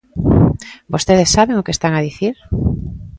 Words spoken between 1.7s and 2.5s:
están a dicir?